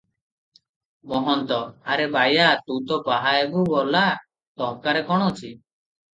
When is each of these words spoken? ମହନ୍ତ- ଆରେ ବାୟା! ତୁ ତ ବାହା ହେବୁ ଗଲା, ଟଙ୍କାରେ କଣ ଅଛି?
ମହନ୍ତ- 1.11 1.59
ଆରେ 1.97 2.07
ବାୟା! 2.15 2.47
ତୁ 2.71 2.79
ତ 2.93 2.99
ବାହା 3.11 3.35
ହେବୁ 3.37 3.67
ଗଲା, 3.75 4.03
ଟଙ୍କାରେ 4.63 5.07
କଣ 5.13 5.31
ଅଛି? 5.37 5.55